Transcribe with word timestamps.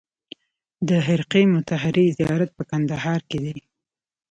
د 0.87 0.89
خرقې 1.05 1.43
مطهرې 1.55 2.05
زیارت 2.17 2.49
په 2.57 2.63
کندهار 2.71 3.21
کې 3.29 3.37
دی 3.43 3.55